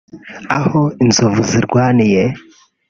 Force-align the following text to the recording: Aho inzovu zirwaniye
Aho 0.59 0.81
inzovu 1.03 1.41
zirwaniye 1.49 2.23